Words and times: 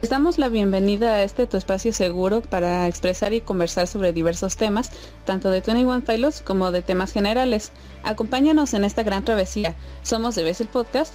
Les 0.00 0.10
damos 0.10 0.38
la 0.38 0.48
bienvenida 0.48 1.14
a 1.14 1.24
este 1.24 1.48
tu 1.48 1.56
espacio 1.56 1.92
seguro 1.92 2.40
para 2.40 2.86
expresar 2.86 3.32
y 3.32 3.40
conversar 3.40 3.88
sobre 3.88 4.12
diversos 4.12 4.56
temas, 4.56 4.92
tanto 5.24 5.50
de 5.50 5.60
21 5.60 6.02
Pilots 6.02 6.40
como 6.40 6.70
de 6.70 6.82
temas 6.82 7.12
generales. 7.12 7.72
Acompáñanos 8.04 8.74
en 8.74 8.84
esta 8.84 9.02
gran 9.02 9.24
travesía. 9.24 9.74
Somos 10.02 10.36
de 10.36 10.44
Vez 10.44 10.60
el 10.60 10.68
Podcast. 10.68 11.12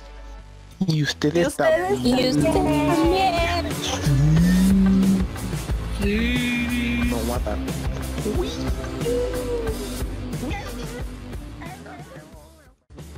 Y 0.86 1.02
ustedes, 1.02 1.36
Y 1.36 1.48
ustedes 1.48 1.56
también. 1.56 2.06
Y 2.06 2.28
ustedes 2.28 2.54
también. 2.54 2.90
No 7.10 7.18
matar. 7.24 7.58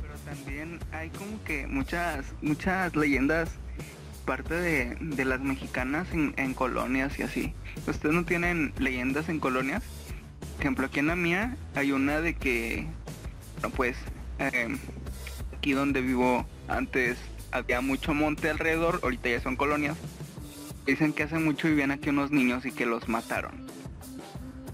Pero 0.00 0.14
también 0.24 0.78
hay 0.92 1.10
como 1.10 1.42
que 1.42 1.66
muchas, 1.66 2.24
muchas 2.40 2.94
leyendas 2.94 3.50
parte 4.26 4.54
de, 4.54 4.96
de 5.00 5.24
las 5.24 5.40
mexicanas 5.40 6.06
en, 6.12 6.34
en 6.36 6.52
colonias 6.52 7.18
y 7.18 7.22
así. 7.22 7.54
¿Ustedes 7.86 8.14
no 8.14 8.24
tienen 8.24 8.74
leyendas 8.78 9.30
en 9.30 9.40
colonias? 9.40 9.82
Por 10.52 10.60
ejemplo, 10.60 10.86
aquí 10.86 10.98
en 10.98 11.06
la 11.06 11.16
mía 11.16 11.56
hay 11.74 11.92
una 11.92 12.20
de 12.20 12.34
que, 12.34 12.86
bueno, 13.60 13.74
pues, 13.74 13.96
eh, 14.38 14.76
aquí 15.56 15.72
donde 15.72 16.02
vivo 16.02 16.46
antes 16.68 17.16
había 17.52 17.80
mucho 17.80 18.12
monte 18.12 18.50
alrededor, 18.50 19.00
ahorita 19.02 19.30
ya 19.30 19.40
son 19.40 19.56
colonias. 19.56 19.96
Dicen 20.84 21.12
que 21.12 21.22
hace 21.22 21.38
mucho 21.38 21.68
vivían 21.68 21.90
aquí 21.90 22.10
unos 22.10 22.30
niños 22.30 22.66
y 22.66 22.72
que 22.72 22.84
los 22.84 23.08
mataron. 23.08 23.66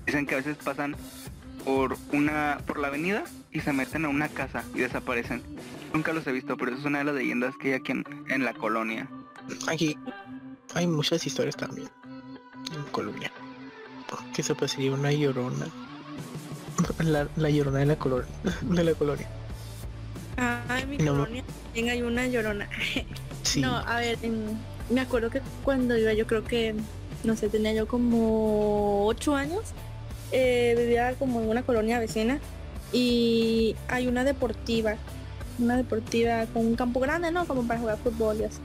Dicen 0.07 0.27
que 0.27 0.35
a 0.35 0.39
veces 0.39 0.57
pasan 0.57 0.97
por 1.65 1.97
una 2.13 2.59
por 2.67 2.79
la 2.79 2.89
avenida 2.89 3.23
y 3.53 3.61
se 3.61 3.73
meten 3.73 4.05
a 4.05 4.09
una 4.09 4.29
casa 4.29 4.65
y 4.75 4.81
desaparecen. 4.81 5.43
Nunca 5.95 6.13
los 6.13 6.27
he 6.27 6.33
visto, 6.33 6.57
pero 6.57 6.73
eso 6.73 6.81
es 6.81 6.87
una 6.87 6.99
de 6.99 7.05
las 7.05 7.15
leyendas 7.15 7.55
que 7.57 7.69
hay 7.69 7.75
aquí 7.75 7.93
en, 7.93 8.05
en 8.29 8.45
la 8.45 8.53
colonia. 8.53 9.09
Aquí 9.69 9.97
hay 10.75 10.87
muchas 10.87 11.27
historias 11.27 11.57
también 11.57 11.89
en 12.75 12.83
Colombia. 12.93 13.31
Que 14.35 14.43
se 14.43 14.55
pasaría 14.55 14.93
una 14.93 15.11
llorona. 15.13 15.67
La, 16.99 17.29
la 17.37 17.51
llorona 17.51 17.79
de 17.79 17.87
la 17.87 17.97
colonia. 17.97 18.27
De 18.63 18.85
la 18.85 18.95
colonia. 18.95 19.29
Ah, 20.37 20.79
en 20.81 20.91
mi 20.91 20.99
No. 20.99 21.13
colonia 21.13 21.45
también 21.65 21.91
hay 21.91 22.03
una 22.03 22.27
llorona. 22.27 22.69
Sí. 23.43 23.61
No, 23.61 23.77
a 23.77 23.97
ver, 23.97 24.19
en- 24.23 24.57
me 24.89 25.01
acuerdo 25.01 25.29
que 25.29 25.43
cuando 25.65 25.99
iba 25.99 26.13
yo 26.13 26.29
creo 26.29 26.45
que, 26.45 26.77
no 27.25 27.37
sé, 27.37 27.49
tenía 27.49 27.73
yo 27.75 27.89
como 27.89 29.05
ocho 29.07 29.35
años, 29.35 29.63
eh, 30.31 30.75
vivía 30.79 31.15
como 31.17 31.41
en 31.43 31.49
una 31.49 31.63
colonia 31.65 31.99
vecina 31.99 32.39
y 32.93 33.75
hay 33.89 34.07
una 34.07 34.23
deportiva, 34.23 34.95
una 35.59 35.77
deportiva 35.77 36.47
con 36.47 36.65
un 36.67 36.77
campo 36.77 37.01
grande, 37.01 37.33
¿no? 37.33 37.45
Como 37.47 37.67
para 37.67 37.81
jugar 37.81 37.99
fútbol 37.99 38.41
y 38.41 38.45
así. 38.45 38.59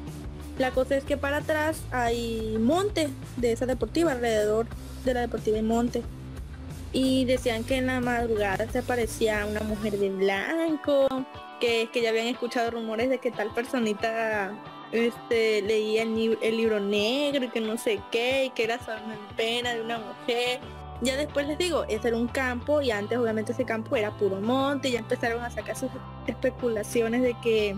La 0.58 0.72
cosa 0.72 0.98
es 0.98 1.04
que 1.04 1.18
para 1.18 1.38
atrás 1.38 1.84
hay 1.92 2.58
monte 2.60 3.10
de 3.36 3.52
esa 3.52 3.66
deportiva, 3.66 4.12
alrededor 4.12 4.66
de 5.06 5.14
la 5.14 5.22
deportiva 5.22 5.58
hay 5.58 5.64
monte. 5.64 6.04
Y 6.94 7.26
decían 7.26 7.64
que 7.64 7.78
en 7.78 7.88
la 7.88 8.00
madrugada 8.00 8.68
se 8.72 8.80
aparecía 8.80 9.46
una 9.46 9.60
mujer 9.60 10.00
de 10.00 10.10
blanco, 10.10 11.08
que, 11.60 11.90
que 11.92 12.02
ya 12.02 12.10
habían 12.10 12.28
escuchado 12.28 12.72
rumores 12.72 13.10
de 13.10 13.20
que 13.20 13.30
tal 13.30 13.54
personita 13.54 14.52
este 14.92 15.62
leía 15.62 16.04
el, 16.04 16.38
el 16.42 16.58
libro 16.58 16.80
negro 16.80 17.46
y 17.46 17.50
que 17.50 17.60
no 17.60 17.78
sé 17.78 18.00
qué, 18.12 18.46
y 18.46 18.50
que 18.52 18.64
era 18.64 18.76
alma 18.76 19.14
en 19.14 19.36
pena 19.36 19.74
de 19.74 19.82
una 19.82 20.00
mujer. 20.00 20.60
Ya 21.02 21.16
después 21.16 21.48
les 21.48 21.60
digo, 21.60 21.84
ese 21.84 22.08
era 22.08 22.18
un 22.18 22.28
campo 22.28 22.82
y 22.82 22.90
antes 22.90 23.18
obviamente 23.20 23.52
ese 23.52 23.66
campo 23.66 23.96
era 23.96 24.10
puro 24.18 24.42
monte 24.42 24.90
y 24.90 24.94
ya 24.94 25.00
empezaron 25.00 25.44
a 25.44 25.52
sacar 25.52 25.78
sus 25.78 25.92
especulaciones 26.26 27.22
de 27.22 27.36
que 27.44 27.76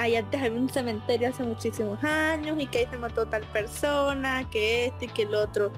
ahí 0.00 0.16
antes 0.16 0.40
había 0.40 0.58
un 0.58 0.70
cementerio 0.70 1.28
hace 1.28 1.42
muchísimos 1.42 2.02
años 2.02 2.58
y 2.58 2.66
que 2.66 2.78
ahí 2.78 2.86
se 2.90 2.96
mató 2.96 3.26
tal 3.26 3.42
persona, 3.52 4.48
que 4.50 4.86
este 4.86 5.04
y 5.04 5.08
que 5.08 5.22
el 5.22 5.34
otro. 5.34 5.70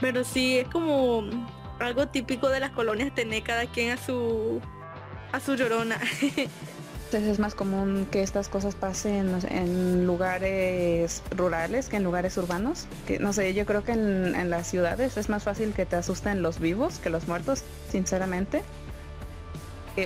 Pero 0.00 0.22
sí, 0.22 0.58
es 0.58 0.68
como 0.68 1.24
algo 1.80 2.06
típico 2.06 2.48
de 2.48 2.60
las 2.60 2.70
colonias 2.70 3.12
tener 3.14 3.42
cada 3.42 3.66
quien 3.66 3.90
a 3.90 3.96
su 3.96 4.60
a 5.32 5.40
su 5.40 5.56
llorona. 5.56 5.98
Entonces 7.06 7.30
es 7.30 7.38
más 7.38 7.54
común 7.54 8.06
que 8.10 8.22
estas 8.22 8.48
cosas 8.48 8.74
pasen 8.74 9.34
en 9.48 10.06
lugares 10.06 11.22
rurales 11.34 11.88
que 11.88 11.96
en 11.96 12.04
lugares 12.04 12.36
urbanos. 12.36 12.86
Que 13.06 13.18
no 13.18 13.32
sé, 13.32 13.54
yo 13.54 13.64
creo 13.66 13.82
que 13.82 13.92
en, 13.92 14.50
las 14.50 14.68
ciudades 14.68 15.16
es 15.16 15.28
más 15.28 15.42
fácil 15.42 15.72
que 15.72 15.86
te 15.86 15.96
asusten 15.96 16.42
los 16.42 16.60
vivos 16.60 16.98
que 16.98 17.10
los 17.10 17.26
muertos, 17.26 17.64
sinceramente. 17.90 18.62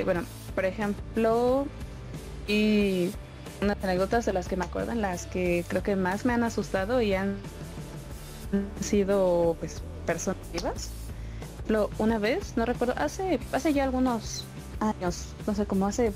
Bueno, 0.04 0.22
por 0.54 0.64
ejemplo, 0.64 1.66
y 2.46 3.10
unas 3.62 3.82
anécdotas 3.82 4.26
de 4.26 4.32
las 4.32 4.48
que 4.48 4.56
me 4.56 4.64
acuerdan, 4.64 5.00
las 5.00 5.26
que 5.26 5.64
creo 5.68 5.82
que 5.82 5.96
más 5.96 6.24
me 6.24 6.32
han 6.32 6.42
asustado 6.44 7.00
y 7.00 7.14
han 7.14 7.36
sido 8.80 9.56
pues 9.60 9.82
personas 10.04 10.42
vivas. 10.52 10.90
Ejemplo, 11.54 11.90
una 11.98 12.18
vez, 12.18 12.56
no 12.56 12.66
recuerdo, 12.66 12.94
hace, 12.96 13.38
hace 13.52 13.72
ya 13.72 13.84
algunos 13.84 14.44
años, 14.80 15.28
no 15.46 15.54
sé, 15.54 15.64
como 15.64 15.86
hace 15.86 16.12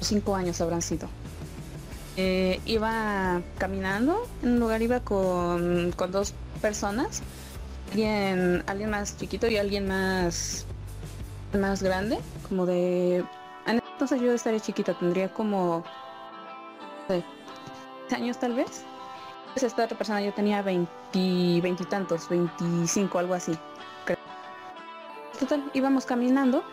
cinco 0.00 0.34
años 0.34 0.60
habrán 0.60 0.82
sido. 0.82 1.08
Eh, 2.16 2.60
iba 2.66 3.40
caminando 3.58 4.28
en 4.42 4.50
un 4.50 4.60
lugar, 4.60 4.82
iba 4.82 5.00
con, 5.00 5.92
con 5.92 6.10
dos 6.10 6.34
personas, 6.60 7.22
alguien, 7.90 8.64
alguien 8.66 8.90
más 8.90 9.16
chiquito 9.16 9.46
y 9.46 9.56
alguien 9.56 9.86
más, 9.86 10.66
más 11.58 11.82
grande, 11.82 12.18
como 12.48 12.66
de... 12.66 13.24
Entonces 13.66 14.20
yo 14.20 14.32
estaría 14.32 14.58
chiquita, 14.58 14.98
tendría 14.98 15.32
como... 15.32 15.84
no 17.08 17.14
sé, 17.16 17.24
10 18.08 18.12
años 18.12 18.38
tal 18.38 18.54
vez. 18.54 18.84
Pues 19.52 19.64
esta 19.64 19.84
otra 19.84 19.98
persona 19.98 20.22
yo 20.22 20.32
tenía 20.32 20.62
20, 20.62 21.60
veintitantos, 21.60 22.28
25, 22.28 23.18
algo 23.18 23.34
así. 23.34 23.52
creo. 24.04 24.18
Total, 25.38 25.70
íbamos 25.74 26.06
caminando 26.06 26.64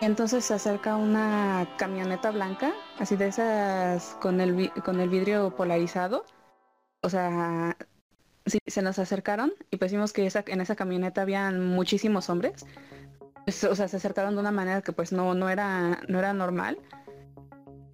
entonces 0.00 0.44
se 0.44 0.54
acerca 0.54 0.96
una 0.96 1.66
camioneta 1.78 2.30
blanca, 2.30 2.74
así 2.98 3.16
de 3.16 3.28
esas 3.28 4.16
con 4.20 4.40
el, 4.40 4.70
con 4.84 5.00
el 5.00 5.08
vidrio 5.08 5.54
polarizado. 5.56 6.24
O 7.02 7.08
sea, 7.08 7.76
sí, 8.44 8.58
se 8.66 8.82
nos 8.82 8.98
acercaron 8.98 9.52
y 9.70 9.78
pues 9.78 9.92
vimos 9.92 10.12
que 10.12 10.28
en 10.46 10.60
esa 10.60 10.76
camioneta 10.76 11.22
habían 11.22 11.64
muchísimos 11.64 12.28
hombres. 12.28 12.66
Pues, 13.44 13.64
o 13.64 13.74
sea, 13.74 13.88
se 13.88 13.96
acercaron 13.96 14.34
de 14.34 14.40
una 14.40 14.50
manera 14.50 14.82
que 14.82 14.92
pues 14.92 15.12
no, 15.12 15.34
no, 15.34 15.48
era, 15.48 16.00
no 16.08 16.18
era 16.18 16.34
normal. 16.34 16.78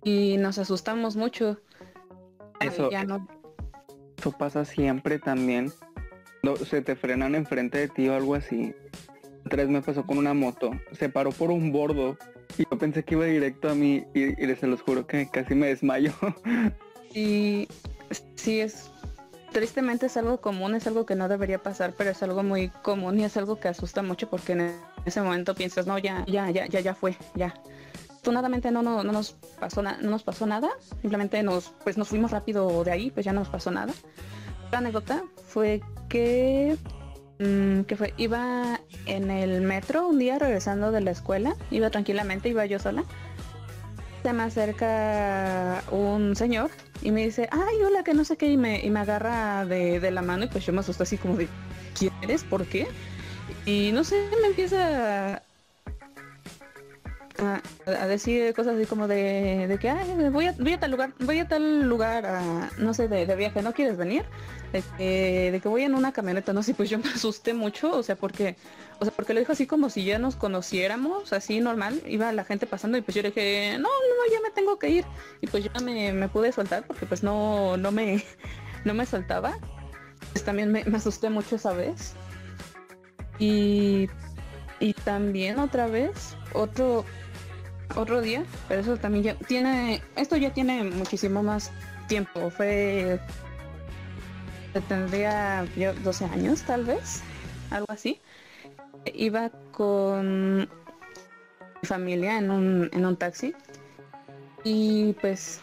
Y 0.04 0.36
nos 0.38 0.58
asustamos 0.58 1.16
mucho. 1.16 1.58
Eso- 2.60 2.90
Ya 2.90 3.04
no- 3.04 3.26
Eso 4.18 4.32
pasa 4.32 4.64
siempre 4.64 5.18
también. 5.18 5.72
No, 6.42 6.56
se 6.56 6.80
te 6.82 6.94
frenan 6.96 7.34
enfrente 7.34 7.78
de 7.78 7.88
ti 7.88 8.08
o 8.08 8.14
algo 8.14 8.34
así. 8.34 8.74
Vez 9.44 9.68
me 9.68 9.82
pasó 9.82 10.04
con 10.06 10.18
una 10.18 10.34
moto. 10.34 10.70
Se 10.92 11.08
paró 11.08 11.30
por 11.32 11.50
un 11.50 11.72
bordo 11.72 12.16
y 12.58 12.62
yo 12.70 12.78
pensé 12.78 13.04
que 13.04 13.14
iba 13.14 13.24
directo 13.26 13.68
a 13.68 13.74
mí 13.74 14.04
y, 14.14 14.24
y 14.44 14.56
se 14.56 14.66
los 14.68 14.82
juro 14.82 15.06
que 15.06 15.28
casi 15.28 15.54
me 15.54 15.68
desmayo. 15.68 16.12
Y 17.14 17.68
sí 18.36 18.60
es, 18.60 18.90
tristemente 19.52 20.06
es 20.06 20.16
algo 20.16 20.40
común, 20.40 20.74
es 20.74 20.86
algo 20.86 21.04
que 21.04 21.14
no 21.14 21.28
debería 21.28 21.58
pasar, 21.62 21.92
pero 21.94 22.08
es 22.08 22.22
algo 22.22 22.42
muy 22.42 22.68
común 22.82 23.20
y 23.20 23.24
es 23.24 23.36
algo 23.36 23.60
que 23.60 23.68
asusta 23.68 24.00
mucho 24.02 24.30
porque 24.30 24.52
en 24.52 24.72
ese 25.04 25.20
momento 25.20 25.54
piensas, 25.54 25.86
no, 25.86 25.98
ya, 25.98 26.24
ya, 26.26 26.50
ya, 26.50 26.64
ya, 26.68 26.80
ya 26.80 26.94
fue, 26.94 27.14
ya. 27.34 27.52
Afortunadamente 28.22 28.70
no, 28.70 28.84
no, 28.84 29.02
no 29.02 29.10
nos 29.10 29.32
pasó 29.58 29.82
no 29.82 29.96
nos 29.98 30.22
pasó 30.22 30.46
nada, 30.46 30.70
simplemente 31.00 31.42
nos, 31.42 31.72
pues 31.82 31.98
nos 31.98 32.06
fuimos 32.06 32.30
rápido 32.30 32.84
de 32.84 32.92
ahí, 32.92 33.10
pues 33.10 33.26
ya 33.26 33.32
no 33.32 33.40
nos 33.40 33.48
pasó 33.48 33.72
nada. 33.72 33.92
La 34.70 34.78
anécdota 34.78 35.24
fue 35.44 35.80
que, 36.08 36.76
mm, 37.40 37.80
que 37.80 37.96
fue, 37.96 38.14
iba 38.18 38.78
en 39.06 39.28
el 39.32 39.62
metro 39.62 40.06
un 40.06 40.20
día 40.20 40.38
regresando 40.38 40.92
de 40.92 41.00
la 41.00 41.10
escuela, 41.10 41.56
iba 41.72 41.90
tranquilamente, 41.90 42.48
iba 42.48 42.64
yo 42.64 42.78
sola. 42.78 43.02
Se 44.22 44.32
me 44.32 44.44
acerca 44.44 45.82
un 45.90 46.36
señor 46.36 46.70
y 47.02 47.10
me 47.10 47.24
dice, 47.24 47.48
ay, 47.50 47.82
hola, 47.84 48.04
que 48.04 48.14
no 48.14 48.24
sé 48.24 48.36
qué, 48.36 48.46
y 48.46 48.56
me, 48.56 48.78
y 48.86 48.90
me 48.90 49.00
agarra 49.00 49.64
de, 49.64 49.98
de 49.98 50.12
la 50.12 50.22
mano 50.22 50.44
y 50.44 50.46
pues 50.46 50.64
yo 50.64 50.72
me 50.72 50.78
asusté 50.78 51.02
así 51.02 51.18
como 51.18 51.34
de, 51.34 51.48
¿quién 51.98 52.12
eres? 52.22 52.44
¿Por 52.44 52.66
qué? 52.66 52.86
Y 53.66 53.90
no 53.92 54.04
sé, 54.04 54.28
me 54.40 54.46
empieza 54.46 55.42
a, 57.38 57.62
a- 57.86 58.06
decir 58.06 58.52
cosas 58.54 58.76
así 58.76 58.86
como 58.86 59.08
de, 59.08 59.66
de 59.68 59.78
que, 59.78 59.88
ay, 59.90 60.28
voy 60.30 60.46
a, 60.46 60.52
voy 60.58 60.72
a 60.74 60.78
tal 60.80 60.90
lugar, 60.90 61.14
voy 61.18 61.38
a 61.40 61.48
tal 61.48 61.88
lugar, 61.88 62.26
a, 62.26 62.70
no 62.78 62.94
sé, 62.94 63.08
de, 63.08 63.26
de 63.26 63.36
viaje, 63.36 63.62
¿no 63.62 63.72
quieres 63.72 63.96
venir? 63.96 64.24
De 64.72 64.82
que, 64.96 65.50
de 65.52 65.60
que 65.60 65.68
voy 65.68 65.82
en 65.82 65.94
una 65.94 66.12
camioneta, 66.12 66.52
no 66.52 66.62
sé, 66.62 66.74
pues 66.74 66.90
yo 66.90 66.98
me 66.98 67.08
asusté 67.10 67.54
mucho, 67.54 67.92
o 67.96 68.02
sea, 68.02 68.16
porque, 68.16 68.56
o 69.00 69.04
sea, 69.04 69.12
porque 69.14 69.34
lo 69.34 69.40
dijo 69.40 69.52
así 69.52 69.66
como 69.66 69.90
si 69.90 70.04
ya 70.04 70.18
nos 70.18 70.36
conociéramos, 70.36 71.32
así 71.32 71.60
normal, 71.60 72.02
iba 72.06 72.32
la 72.32 72.44
gente 72.44 72.66
pasando 72.66 72.98
y 72.98 73.02
pues 73.02 73.14
yo 73.14 73.22
dije, 73.22 73.76
no, 73.78 73.88
no, 73.88 74.32
ya 74.32 74.40
me 74.42 74.50
tengo 74.50 74.78
que 74.78 74.88
ir. 74.90 75.04
Y 75.40 75.46
pues 75.46 75.64
ya 75.64 75.80
me, 75.80 76.12
me 76.12 76.28
pude 76.28 76.52
soltar 76.52 76.86
porque 76.86 77.06
pues 77.06 77.22
no, 77.22 77.76
no 77.76 77.92
me, 77.92 78.24
no 78.84 78.94
me 78.94 79.06
soltaba. 79.06 79.58
Pues 80.32 80.44
también 80.44 80.70
me, 80.72 80.84
me 80.84 80.96
asusté 80.98 81.30
mucho 81.30 81.56
esa 81.56 81.72
vez. 81.72 82.14
Y, 83.38 84.08
y 84.80 84.94
también 84.94 85.58
otra 85.58 85.86
vez, 85.86 86.36
otro, 86.52 87.04
otro 87.96 88.20
día, 88.20 88.44
pero 88.68 88.80
eso 88.80 88.96
también 88.96 89.24
ya 89.24 89.34
tiene, 89.34 90.02
esto 90.16 90.36
ya 90.36 90.52
tiene 90.52 90.84
muchísimo 90.84 91.42
más 91.42 91.70
tiempo. 92.08 92.50
Fue 92.50 93.20
tendría 94.88 95.66
yo 95.76 95.92
12 95.94 96.24
años 96.26 96.62
tal 96.62 96.84
vez, 96.84 97.22
algo 97.70 97.86
así. 97.88 98.20
Iba 99.14 99.50
con 99.72 100.60
mi 100.60 100.68
familia 101.82 102.38
en 102.38 102.50
un, 102.50 102.90
en 102.92 103.04
un 103.04 103.16
taxi 103.16 103.54
y 104.64 105.14
pues 105.14 105.60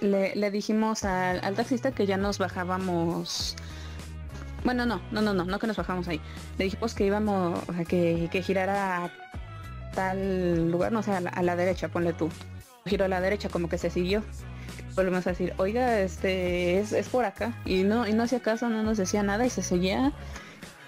le, 0.00 0.36
le 0.36 0.50
dijimos 0.50 1.04
al, 1.04 1.40
al 1.42 1.54
taxista 1.54 1.90
que 1.92 2.06
ya 2.06 2.16
nos 2.16 2.38
bajábamos 2.38 3.56
bueno, 4.64 4.84
no, 4.84 5.00
no, 5.10 5.22
no, 5.22 5.32
no, 5.32 5.44
no 5.44 5.58
que 5.58 5.66
nos 5.66 5.76
bajamos 5.76 6.06
ahí. 6.08 6.20
Le 6.58 6.64
dijimos 6.64 6.94
que 6.94 7.06
íbamos, 7.06 7.62
o 7.66 7.72
sea, 7.72 7.84
que, 7.84 8.28
que 8.30 8.42
girara 8.42 9.10
tal 9.94 10.70
lugar, 10.70 10.92
no 10.92 11.02
sé, 11.02 11.12
a 11.12 11.20
la, 11.20 11.30
a 11.30 11.42
la 11.42 11.56
derecha, 11.56 11.88
ponle 11.88 12.12
tú. 12.12 12.28
Giró 12.86 13.04
a 13.04 13.08
la 13.08 13.20
derecha, 13.20 13.48
como 13.48 13.68
que 13.68 13.78
se 13.78 13.90
siguió. 13.90 14.22
Volvemos 14.94 15.26
a 15.26 15.30
decir, 15.30 15.54
oiga, 15.58 16.00
este, 16.00 16.78
es, 16.78 16.92
es 16.92 17.08
por 17.08 17.24
acá. 17.24 17.52
Y 17.64 17.82
no, 17.82 18.06
y 18.06 18.12
no 18.12 18.24
hacía 18.24 18.40
caso, 18.40 18.68
no 18.68 18.82
nos 18.82 18.98
decía 18.98 19.22
nada 19.22 19.46
y 19.46 19.50
se 19.50 19.62
seguía. 19.62 20.12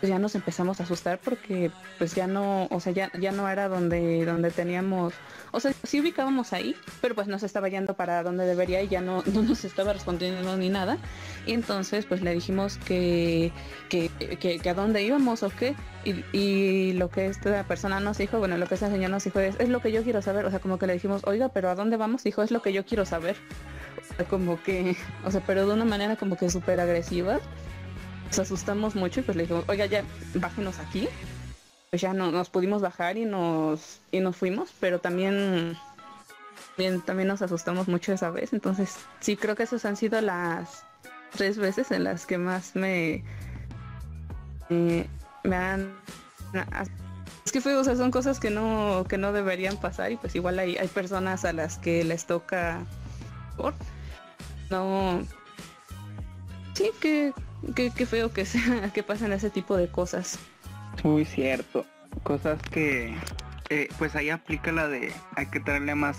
Pues 0.03 0.11
ya 0.11 0.19
nos 0.19 0.35
empezamos 0.35 0.81
a 0.81 0.83
asustar 0.83 1.21
porque 1.23 1.71
pues 1.97 2.17
ya 2.17 2.27
no, 2.27 2.67
o 2.73 2.81
sea, 2.81 2.93
ya, 2.93 3.13
ya 3.21 3.31
no 3.31 3.49
era 3.49 3.69
donde, 3.69 4.25
donde 4.25 4.51
teníamos, 4.51 5.15
o 5.53 5.61
sea, 5.61 5.73
sí 5.85 6.01
ubicábamos 6.01 6.53
ahí, 6.53 6.75
pero 7.01 7.15
pues 7.15 7.29
nos 7.29 7.45
estaba 7.45 7.69
yendo 7.69 7.95
para 7.95 8.25
donde 8.25 8.45
debería 8.45 8.83
y 8.83 8.89
ya 8.89 9.01
no, 9.01 9.23
no 9.33 9.43
nos 9.43 9.65
estaba 9.65 9.93
respondiendo 9.93 10.57
ni 10.57 10.71
nada. 10.71 10.99
Y 11.47 11.53
entonces 11.53 12.05
pues 12.05 12.21
le 12.21 12.35
dijimos 12.35 12.79
que, 12.79 13.53
que, 13.89 14.11
que, 14.41 14.69
a 14.69 14.75
dónde 14.75 15.05
íbamos 15.05 15.45
o 15.45 15.51
qué. 15.51 15.77
Y, 16.05 16.25
y 16.37 16.95
lo 16.95 17.09
que 17.09 17.27
esta 17.27 17.63
persona 17.63 18.01
nos 18.01 18.19
dijo, 18.19 18.41
bueno, 18.41 18.59
lo 18.59 18.67
que 18.67 18.75
esa 18.75 18.91
señora 18.91 19.11
nos 19.11 19.23
dijo 19.23 19.39
es, 19.39 19.55
es 19.61 19.69
lo 19.69 19.79
que 19.79 19.93
yo 19.93 20.03
quiero 20.03 20.21
saber. 20.21 20.47
O 20.47 20.51
sea, 20.51 20.59
como 20.59 20.81
que 20.81 20.89
le 20.89 20.95
dijimos, 20.95 21.23
oiga, 21.27 21.49
pero 21.51 21.71
¿a 21.71 21.77
dónde 21.77 21.97
vamos? 21.97 22.25
Dijo, 22.25 22.43
es 22.43 22.51
lo 22.51 22.61
que 22.61 22.73
yo 22.73 22.85
quiero 22.85 23.07
saber. 23.07 23.37
O 24.11 24.17
sea, 24.17 24.27
como 24.27 24.61
que, 24.65 24.97
o 25.25 25.31
sea, 25.31 25.43
pero 25.47 25.65
de 25.65 25.75
una 25.75 25.85
manera 25.85 26.17
como 26.17 26.37
que 26.37 26.51
súper 26.51 26.81
agresiva. 26.81 27.39
Nos 28.33 28.39
asustamos 28.39 28.95
mucho 28.95 29.21
y 29.21 29.23
pues 29.23 29.37
le 29.37 29.43
dijimos, 29.43 29.65
oiga, 29.69 29.85
ya, 29.85 30.05
bájenos 30.35 30.79
aquí. 30.79 31.07
Pues 31.91 32.01
ya 32.01 32.15
no, 32.15 32.33
nos 32.33 32.49
pudimos 32.49 32.81
bajar 32.81 33.19
y 33.19 33.27
nos, 33.27 34.01
y 34.11 34.21
nos 34.21 34.37
fuimos, 34.37 34.71
pero 34.81 35.01
también, 35.01 35.77
bien, 36.79 37.03
también 37.03 37.29
nos 37.29 37.43
asustamos 37.43 37.89
mucho 37.89 38.11
esa 38.15 38.31
vez. 38.31 38.55
Entonces, 38.55 38.97
sí, 39.21 39.37
creo 39.37 39.55
que 39.55 39.65
esas 39.65 39.85
han 39.85 39.97
sido 39.97 40.19
las 40.23 40.85
tres 41.33 41.59
veces 41.59 41.91
en 41.91 42.05
las 42.05 42.25
que 42.25 42.39
más 42.39 42.75
me, 42.75 43.23
me, 44.71 45.07
han... 45.55 45.93
Es 47.45 47.53
que 47.53 47.61
fue, 47.61 47.77
o 47.77 47.85
sea, 47.85 47.97
son 47.97 48.11
cosas 48.11 48.41
que 48.41 48.49
no, 48.49 49.05
que 49.07 49.19
no 49.19 49.35
deberían 49.35 49.77
pasar 49.77 50.11
y 50.11 50.17
pues 50.17 50.35
igual 50.35 50.59
hay, 50.59 50.79
hay 50.79 50.89
personas 50.89 51.45
a 51.45 51.53
las 51.53 51.77
que 51.77 52.03
les 52.03 52.25
toca 52.25 52.87
no 54.71 55.23
sí 56.75 56.91
que, 57.01 57.33
que 57.75 58.07
feo 58.07 58.33
que 58.33 58.45
sea 58.45 58.91
que 58.95 59.03
pasen 59.03 59.33
ese 59.33 59.51
tipo 59.51 59.77
de 59.77 59.89
cosas 59.89 60.39
Muy 61.05 61.25
cierto. 61.25 61.87
Cosas 62.23 62.61
que, 62.71 63.17
eh, 63.71 63.89
pues 63.99 64.15
ahí 64.15 64.29
aplica 64.29 64.71
la 64.73 64.89
de 64.89 65.13
hay 65.37 65.47
que 65.47 65.61
traerle 65.61 65.95
más, 65.95 66.19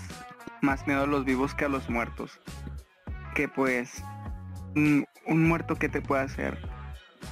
más 0.60 0.86
miedo 0.86 1.02
a 1.02 1.06
los 1.06 1.24
vivos 1.24 1.54
que 1.54 1.64
a 1.64 1.68
los 1.68 1.88
muertos. 1.88 2.40
Que 3.34 3.48
pues 3.48 4.02
un, 4.74 5.06
un 5.26 5.46
muerto 5.46 5.76
que 5.76 5.88
te 5.88 6.00
puede 6.00 6.22
hacer 6.22 6.58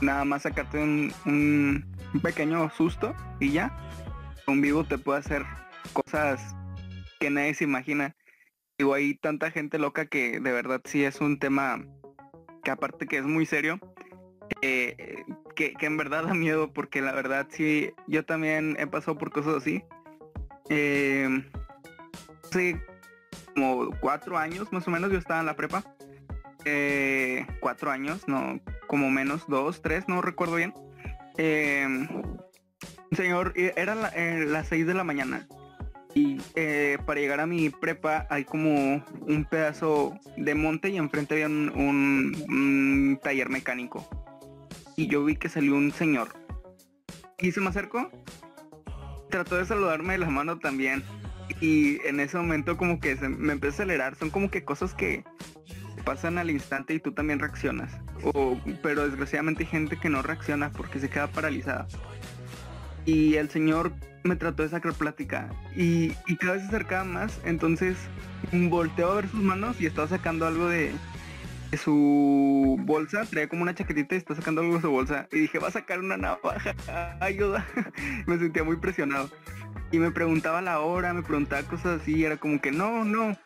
nada 0.00 0.24
más 0.24 0.42
sacarte 0.42 0.78
un, 0.78 1.12
un 1.24 2.20
pequeño 2.22 2.70
susto 2.70 3.14
y 3.40 3.50
ya. 3.50 3.76
Un 4.46 4.60
vivo 4.60 4.84
te 4.84 4.98
puede 4.98 5.20
hacer 5.20 5.44
cosas 5.92 6.54
que 7.18 7.30
nadie 7.30 7.54
se 7.54 7.64
imagina. 7.64 8.14
Digo, 8.78 8.94
hay 8.94 9.14
tanta 9.14 9.50
gente 9.50 9.78
loca 9.78 10.06
que 10.06 10.40
de 10.40 10.52
verdad 10.52 10.80
sí 10.84 11.04
es 11.04 11.20
un 11.20 11.38
tema 11.38 11.84
que 12.62 12.70
aparte 12.70 13.06
que 13.06 13.18
es 13.18 13.24
muy 13.24 13.46
serio, 13.46 13.80
eh, 14.60 15.24
que, 15.54 15.74
que 15.74 15.86
en 15.86 15.96
verdad 15.96 16.24
da 16.24 16.34
miedo 16.34 16.72
porque 16.72 17.00
la 17.02 17.12
verdad 17.12 17.46
sí, 17.50 17.92
yo 18.06 18.24
también 18.24 18.76
he 18.78 18.86
pasado 18.86 19.18
por 19.18 19.30
cosas 19.30 19.56
así. 19.56 19.82
Eh, 20.68 21.28
hace 22.44 22.80
como 23.54 23.90
cuatro 24.00 24.38
años 24.38 24.72
más 24.72 24.86
o 24.88 24.90
menos 24.90 25.10
yo 25.10 25.18
estaba 25.18 25.40
en 25.40 25.46
la 25.46 25.56
prepa. 25.56 25.84
Eh, 26.64 27.44
cuatro 27.60 27.90
años, 27.90 28.28
no, 28.28 28.60
como 28.86 29.10
menos, 29.10 29.46
dos, 29.48 29.82
tres, 29.82 30.06
no 30.08 30.22
recuerdo 30.22 30.56
bien. 30.56 30.72
Eh, 31.36 31.86
señor, 33.12 33.52
eh, 33.56 33.72
era 33.76 33.94
la- 33.94 34.10
eh, 34.10 34.44
las 34.46 34.68
seis 34.68 34.86
de 34.86 34.94
la 34.94 35.02
mañana. 35.04 35.46
Y 36.14 36.40
eh, 36.54 36.98
para 37.06 37.20
llegar 37.20 37.40
a 37.40 37.46
mi 37.46 37.70
prepa 37.70 38.26
hay 38.28 38.44
como 38.44 39.02
un 39.26 39.46
pedazo 39.50 40.14
de 40.36 40.54
monte 40.54 40.90
y 40.90 40.98
enfrente 40.98 41.34
había 41.34 41.46
un 41.46 43.18
taller 43.22 43.48
mecánico. 43.48 44.06
Y 44.96 45.06
yo 45.06 45.24
vi 45.24 45.36
que 45.36 45.48
salió 45.48 45.74
un 45.74 45.92
señor. 45.92 46.28
Y 47.38 47.52
se 47.52 47.60
me 47.60 47.68
acercó. 47.68 48.10
Trató 49.30 49.56
de 49.56 49.64
saludarme 49.64 50.14
de 50.14 50.18
la 50.18 50.30
mano 50.30 50.58
también. 50.58 51.02
Y 51.60 52.00
en 52.06 52.20
ese 52.20 52.36
momento 52.36 52.76
como 52.76 53.00
que 53.00 53.16
me 53.16 53.54
empezó 53.54 53.72
a 53.72 53.84
acelerar. 53.84 54.16
Son 54.16 54.30
como 54.30 54.50
que 54.50 54.64
cosas 54.64 54.94
que 54.94 55.24
pasan 56.04 56.38
al 56.38 56.50
instante 56.50 56.94
y 56.94 57.00
tú 57.00 57.12
también 57.12 57.38
reaccionas. 57.38 57.92
O, 58.22 58.58
pero 58.82 59.08
desgraciadamente 59.08 59.64
hay 59.64 59.70
gente 59.70 59.98
que 59.98 60.08
no 60.08 60.22
reacciona 60.22 60.70
porque 60.72 61.00
se 61.00 61.08
queda 61.08 61.26
paralizada. 61.28 61.88
Y 63.04 63.34
el 63.34 63.50
señor 63.50 63.92
me 64.24 64.36
trató 64.36 64.62
de 64.62 64.68
sacar 64.68 64.92
plática 64.94 65.50
y, 65.76 66.12
y 66.26 66.36
cada 66.36 66.54
vez 66.54 66.62
se 66.62 66.68
acercaba 66.68 67.04
más, 67.04 67.40
entonces 67.44 67.96
volteo 68.52 69.10
a 69.10 69.14
ver 69.16 69.28
sus 69.28 69.40
manos 69.40 69.80
y 69.80 69.86
estaba 69.86 70.06
sacando 70.06 70.46
algo 70.46 70.68
de 70.68 70.92
su 71.78 72.76
bolsa, 72.80 73.24
traía 73.24 73.48
como 73.48 73.62
una 73.62 73.74
chaquetita 73.74 74.14
y 74.14 74.18
está 74.18 74.34
sacando 74.34 74.60
algo 74.60 74.74
de 74.74 74.82
su 74.82 74.90
bolsa 74.90 75.28
y 75.32 75.40
dije, 75.40 75.58
va 75.58 75.68
a 75.68 75.72
sacar 75.72 76.00
una 76.00 76.16
navaja, 76.16 76.74
ayuda, 77.20 77.66
me 78.26 78.38
sentía 78.38 78.64
muy 78.64 78.76
presionado. 78.76 79.30
Y 79.90 79.98
me 79.98 80.10
preguntaba 80.10 80.62
la 80.62 80.80
hora, 80.80 81.12
me 81.12 81.22
preguntaba 81.22 81.62
cosas 81.64 82.00
así, 82.00 82.16
y 82.16 82.24
era 82.24 82.36
como 82.38 82.60
que 82.60 82.72
no, 82.72 83.04
no. 83.04 83.36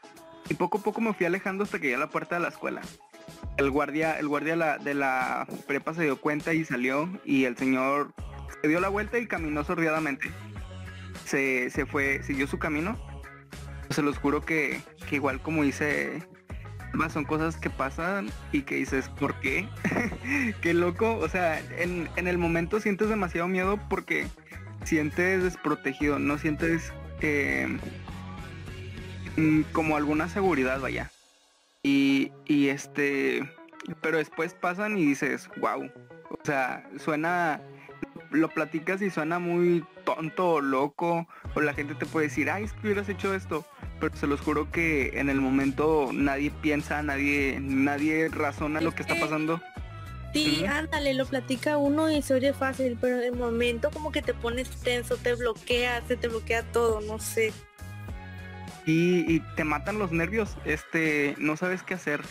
Y 0.48 0.54
poco 0.54 0.78
a 0.78 0.82
poco 0.82 1.00
me 1.00 1.12
fui 1.12 1.26
alejando 1.26 1.64
hasta 1.64 1.78
que 1.78 1.86
llegué 1.86 1.96
a 1.96 2.00
la 2.00 2.10
puerta 2.10 2.36
de 2.36 2.42
la 2.42 2.48
escuela. 2.48 2.82
El 3.56 3.70
guardia, 3.70 4.18
el 4.18 4.28
guardia 4.28 4.78
de 4.78 4.94
la, 4.94 5.46
prepa 5.66 5.94
se 5.94 6.04
dio 6.04 6.20
cuenta 6.20 6.54
y 6.54 6.64
salió 6.64 7.08
y 7.24 7.44
el 7.44 7.56
señor 7.56 8.12
se 8.62 8.68
dio 8.68 8.78
la 8.78 8.88
vuelta 8.88 9.18
y 9.18 9.26
caminó 9.26 9.64
sordeadamente. 9.64 10.30
Se, 11.24 11.70
se 11.70 11.86
fue, 11.86 12.22
siguió 12.22 12.46
su 12.46 12.58
camino. 12.58 12.96
Se 13.90 14.02
los 14.02 14.18
juro 14.18 14.42
que, 14.42 14.80
que 15.08 15.16
igual 15.16 15.40
como 15.40 15.64
dice, 15.64 16.22
Son 17.10 17.24
cosas 17.24 17.56
que 17.56 17.70
pasan 17.70 18.30
y 18.52 18.62
que 18.62 18.76
dices, 18.76 19.08
¿por 19.08 19.34
qué? 19.40 19.68
qué 20.60 20.74
loco. 20.74 21.16
O 21.18 21.28
sea, 21.28 21.60
en, 21.78 22.08
en 22.16 22.26
el 22.26 22.38
momento 22.38 22.80
sientes 22.80 23.08
demasiado 23.08 23.48
miedo 23.48 23.78
porque 23.88 24.26
sientes 24.84 25.42
desprotegido, 25.42 26.18
no 26.18 26.38
sientes 26.38 26.92
eh, 27.20 27.78
como 29.72 29.96
alguna 29.96 30.28
seguridad, 30.28 30.80
vaya. 30.80 31.10
Y, 31.82 32.32
y 32.46 32.68
este, 32.68 33.48
pero 34.00 34.18
después 34.18 34.54
pasan 34.54 34.98
y 34.98 35.04
dices, 35.04 35.48
wow. 35.58 35.90
O 36.30 36.38
sea, 36.42 36.88
suena, 36.98 37.60
lo 38.30 38.48
platicas 38.48 39.02
y 39.02 39.10
suena 39.10 39.38
muy 39.38 39.84
tonto 40.04 40.54
o 40.54 40.60
loco, 40.60 41.28
o 41.54 41.60
la 41.60 41.74
gente 41.74 41.94
te 41.94 42.06
puede 42.06 42.28
decir, 42.28 42.50
ay, 42.50 42.64
es 42.64 42.72
que 42.72 42.88
hubieras 42.88 43.08
hecho 43.08 43.34
esto, 43.34 43.64
pero 44.00 44.14
se 44.16 44.26
los 44.26 44.40
juro 44.40 44.70
que 44.70 45.18
en 45.20 45.28
el 45.30 45.40
momento 45.40 46.10
nadie 46.12 46.50
piensa, 46.50 47.02
nadie, 47.02 47.58
nadie 47.60 48.28
razona 48.28 48.80
lo 48.80 48.94
que 48.94 49.02
está 49.02 49.16
pasando. 49.16 49.62
Sí, 50.32 50.64
ándale, 50.66 51.14
lo 51.14 51.26
platica 51.26 51.78
uno 51.78 52.10
y 52.10 52.20
se 52.22 52.34
oye 52.34 52.52
fácil, 52.52 52.98
pero 53.00 53.16
en 53.16 53.24
el 53.24 53.32
momento 53.32 53.90
como 53.90 54.12
que 54.12 54.22
te 54.22 54.34
pones 54.34 54.70
tenso, 54.82 55.16
te 55.16 55.34
bloquea, 55.34 56.02
se 56.06 56.16
te 56.18 56.28
bloquea 56.28 56.62
todo, 56.72 57.00
no 57.00 57.18
sé. 57.18 57.56
y, 58.84 59.24
y 59.34 59.40
te 59.56 59.64
matan 59.64 59.98
los 59.98 60.12
nervios, 60.12 60.58
este, 60.64 61.34
no 61.38 61.56
sabes 61.56 61.82
qué 61.82 61.94
hacer. 61.94 62.22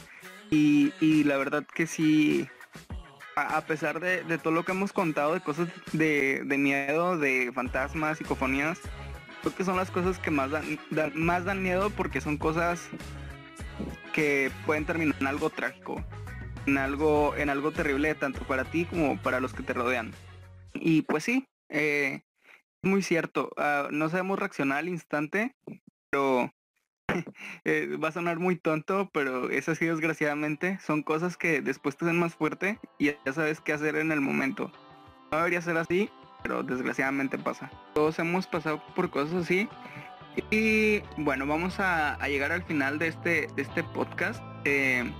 Y, 0.51 0.93
y 0.99 1.23
la 1.25 1.37
verdad 1.37 1.65
que 1.73 1.87
sí, 1.87 2.47
a, 3.35 3.57
a 3.57 3.65
pesar 3.65 3.99
de, 3.99 4.23
de 4.23 4.37
todo 4.37 4.53
lo 4.53 4.65
que 4.65 4.71
hemos 4.73 4.93
contado 4.93 5.33
de 5.33 5.41
cosas 5.41 5.69
de, 5.93 6.43
de 6.45 6.57
miedo, 6.57 7.17
de 7.17 7.51
fantasmas, 7.53 8.17
psicofonías, 8.19 8.79
creo 9.45 9.57
que 9.57 9.63
son 9.63 9.77
las 9.77 9.91
cosas 9.91 10.17
que 10.17 10.31
más 10.31 10.49
dan, 10.49 10.79
más 11.13 11.45
dan 11.45 11.61
miedo 11.61 11.91
porque 11.91 12.19
son 12.19 12.37
cosas 12.37 12.89
que 14.11 14.51
pueden 14.65 14.85
terminar 14.85 15.15
en 15.19 15.27
algo 15.27 15.51
trágico, 15.51 16.03
en 16.65 16.79
algo, 16.79 17.35
en 17.35 17.51
algo 17.51 17.71
terrible 17.71 18.15
tanto 18.15 18.41
para 18.47 18.65
ti 18.65 18.85
como 18.85 19.21
para 19.21 19.39
los 19.39 19.53
que 19.53 19.61
te 19.61 19.73
rodean. 19.73 20.13
Y 20.73 21.03
pues 21.03 21.25
sí, 21.25 21.47
eh, 21.69 22.23
muy 22.81 23.03
cierto, 23.03 23.51
ah, 23.57 23.89
no 23.91 24.09
sabemos 24.09 24.39
reaccionar 24.39 24.79
al 24.79 24.89
instante, 24.89 25.55
pero 26.09 26.51
eh, 27.65 27.97
va 28.03 28.07
a 28.07 28.13
sonar 28.13 28.39
muy 28.39 28.55
tonto, 28.55 29.11
pero 29.13 29.51
es 29.51 29.69
así 29.69 29.85
desgraciadamente. 29.85 30.79
Son 30.79 31.03
cosas 31.03 31.37
que 31.37 31.61
después 31.61 31.95
te 31.97 32.05
hacen 32.05 32.17
más 32.17 32.33
fuerte 32.33 32.79
y 32.97 33.11
ya 33.11 33.33
sabes 33.33 33.61
qué 33.61 33.73
hacer 33.73 33.95
en 33.95 34.11
el 34.11 34.21
momento. 34.21 34.71
No 35.31 35.37
debería 35.37 35.61
ser 35.61 35.77
así, 35.77 36.09
pero 36.45 36.61
desgraciadamente 36.61 37.39
pasa. 37.39 37.71
Todos 37.95 38.19
hemos 38.19 38.45
pasado 38.45 38.79
por 38.95 39.09
cosas 39.09 39.45
así. 39.45 39.67
Y 40.51 41.01
bueno, 41.17 41.47
vamos 41.47 41.79
a, 41.79 42.13
a 42.13 42.27
llegar 42.27 42.51
al 42.51 42.61
final 42.61 42.99
de 42.99 43.07
este, 43.07 43.47
de 43.55 43.61
este 43.63 43.83
podcast. 43.83 44.43
Eh, 44.63 45.11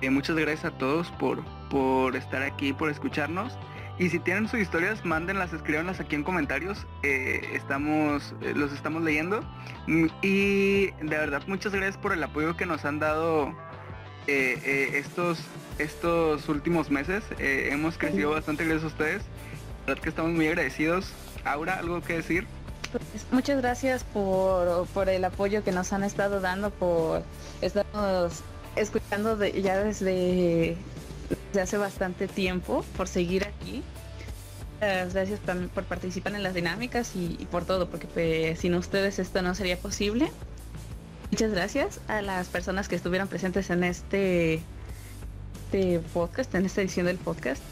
Eh, 0.00 0.10
muchas 0.10 0.36
gracias 0.36 0.64
a 0.72 0.78
todos 0.78 1.10
por, 1.12 1.44
por 1.70 2.14
estar 2.14 2.42
aquí, 2.42 2.72
por 2.72 2.88
escucharnos. 2.88 3.56
Y 3.98 4.10
si 4.10 4.20
tienen 4.20 4.46
sus 4.48 4.60
historias, 4.60 5.04
mándenlas, 5.04 5.52
escríbanlas 5.52 5.98
aquí 5.98 6.14
en 6.14 6.22
comentarios. 6.22 6.86
Eh, 7.02 7.40
estamos, 7.52 8.34
eh, 8.40 8.52
los 8.54 8.72
estamos 8.72 9.02
leyendo. 9.02 9.40
Y 10.22 10.86
de 11.02 11.16
verdad, 11.18 11.42
muchas 11.48 11.72
gracias 11.72 11.96
por 11.96 12.12
el 12.12 12.22
apoyo 12.22 12.56
que 12.56 12.64
nos 12.64 12.84
han 12.84 13.00
dado 13.00 13.52
eh, 14.28 14.90
estos, 14.94 15.44
estos 15.78 16.48
últimos 16.48 16.90
meses. 16.90 17.24
Hemos 17.38 17.98
crecido 17.98 18.30
bastante 18.30 18.64
gracias 18.64 18.84
a 18.84 18.88
ustedes. 18.88 19.22
Verdad 19.88 20.02
que 20.02 20.10
estamos 20.10 20.32
muy 20.32 20.46
agradecidos. 20.46 21.06
Aura, 21.46 21.78
¿algo 21.78 22.02
que 22.02 22.12
decir? 22.12 22.46
Pues, 22.92 23.24
muchas 23.30 23.56
gracias 23.62 24.04
por, 24.04 24.86
por 24.88 25.08
el 25.08 25.24
apoyo 25.24 25.64
que 25.64 25.72
nos 25.72 25.94
han 25.94 26.04
estado 26.04 26.42
dando, 26.42 26.68
por 26.68 27.22
estarnos 27.62 28.42
escuchando 28.76 29.38
de- 29.38 29.62
ya 29.62 29.78
desde, 29.82 30.76
hace 31.58 31.78
bastante 31.78 32.28
tiempo, 32.28 32.84
por 32.98 33.08
seguir 33.08 33.46
aquí. 33.46 33.82
Muchas 34.74 35.14
gracias 35.14 35.40
también 35.40 35.70
por 35.70 35.84
participar 35.84 36.34
en 36.34 36.42
las 36.42 36.52
dinámicas 36.52 37.16
y, 37.16 37.48
por 37.50 37.64
todo, 37.64 37.88
porque 37.88 38.06
pues, 38.08 38.58
sin 38.58 38.74
ustedes 38.74 39.18
esto 39.18 39.40
no 39.40 39.54
sería 39.54 39.78
posible. 39.78 40.30
Muchas 41.30 41.50
gracias 41.52 42.00
a 42.08 42.20
las 42.20 42.48
personas 42.48 42.88
que 42.88 42.96
estuvieron 42.96 43.26
presentes 43.26 43.70
en 43.70 43.84
este, 43.84 44.60
este 45.64 46.00
podcast, 46.12 46.54
en 46.54 46.66
esta 46.66 46.82
edición 46.82 47.06
del 47.06 47.16
podcast. 47.16 47.62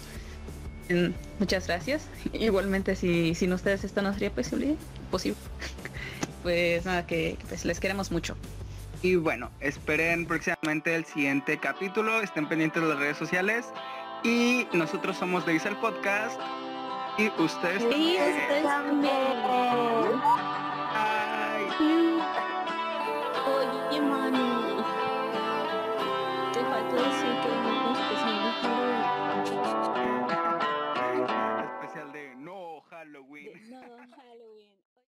Muchas 1.38 1.66
gracias. 1.66 2.06
Igualmente, 2.32 2.96
si 2.96 3.34
sin 3.34 3.52
ustedes 3.52 3.84
esto 3.84 4.02
no 4.02 4.12
sería 4.12 4.30
posible, 4.30 4.76
posible. 5.10 5.38
Pues 6.42 6.84
nada, 6.84 7.04
que 7.08 7.36
pues 7.48 7.64
les 7.64 7.80
queremos 7.80 8.12
mucho. 8.12 8.36
Y 9.02 9.16
bueno, 9.16 9.50
esperen 9.58 10.26
próximamente 10.26 10.94
el 10.94 11.04
siguiente 11.04 11.58
capítulo. 11.58 12.20
Estén 12.20 12.48
pendientes 12.48 12.80
de 12.84 12.88
las 12.88 12.98
redes 12.98 13.16
sociales. 13.16 13.66
Y 14.22 14.68
nosotros 14.72 15.16
somos 15.16 15.44
Deis 15.44 15.66
el 15.66 15.74
Podcast. 15.78 16.40
Y 17.18 17.26
ustedes 17.42 17.82
Y 17.82 17.88
también. 17.88 18.22
ustedes 18.42 18.62
también. 18.62 19.12
Bye. 21.80 22.15